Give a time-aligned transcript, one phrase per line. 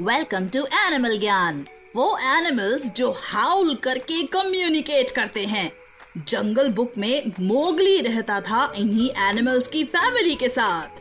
[0.00, 1.66] Welcome to animal ज्ञान
[1.96, 5.72] वो animals जो हाउल करके कम्युनिकेट करते हैं।
[6.28, 10.98] जंगल बुक में मोगली रहता था इन्हीं एनिमल्स की फैमिली के साथ।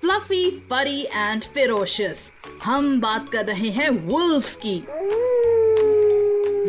[0.00, 2.18] फ्लफी फरी एंड फेरोशियस
[2.64, 4.78] हम बात कर रहे हैं वुल्फ्स की।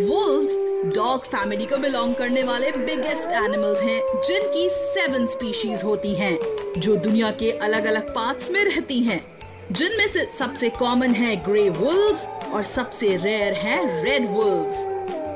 [0.06, 0.56] वुल्फ्स
[0.96, 6.38] डॉग फैमिली को बिलोंग करने वाले बिगेस्ट एनिमल्स हैं, जिनकी सेवन स्पीशीज होती हैं,
[6.78, 9.37] जो दुनिया के अलग अलग पार्ट्स में रहती हैं।
[9.72, 14.78] जिनमें से सबसे कॉमन है ग्रे वुल्व्स और सबसे रेयर है रेड वुल्व्स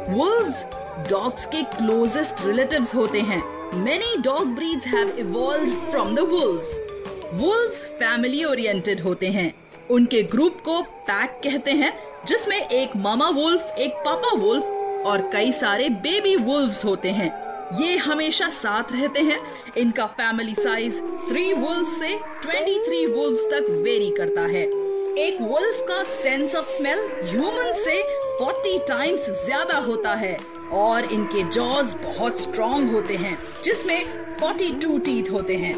[0.09, 0.63] वुल्व्स
[1.09, 3.43] डॉग्स के क्लोजेस्ट रिलेटिव्स होते हैं.
[3.73, 6.79] Many dog breeds have evolved from the wolves
[7.33, 9.53] wolves family oriented होते हैं.
[9.89, 11.93] उनके ग्रुप को पैक कहते हैं,
[12.27, 14.63] जिसमें एक मामा वुल्फ एक पापा वुल्फ
[15.05, 17.50] और कई सारे बेबी वुल्व्स होते हैं.
[17.79, 19.39] ये हमेशा साथ रहते हैं।
[19.77, 24.63] इनका फैमिली साइज़ थ्री वुल्फ से ट्वेंटी थ्री वुल्फ तक वेरी करता है।
[25.19, 28.01] एक वुल्फ का सेंस ऑफ़ स्मेल ह्यूमन से
[28.37, 30.37] फोर्टी टाइम्स ज़्यादा होता है
[30.73, 34.03] और इनके जॉज बहुत स्ट्रॉन्ग होते हैं, जिसमें
[34.39, 35.75] फोर्टी टू टीथ होते हैं।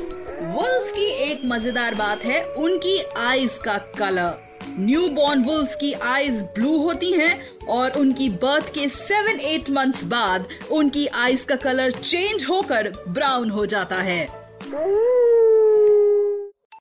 [0.53, 6.41] वुल्फ की एक मज़ेदार बात है, उनकी आईज का कलर न्यू बॉर्न वुल्स की आईज
[6.55, 7.35] ब्लू होती हैं
[7.69, 13.49] और उनकी बर्थ के सेवन एट मंथ्स बाद उनकी आईज का कलर चेंज होकर ब्राउन
[13.49, 14.25] हो जाता है।